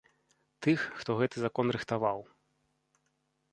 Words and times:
Тых, 0.67 0.79
хто 1.01 1.17
гэты 1.19 1.37
закон 1.45 1.65
рыхтаваў. 1.79 2.19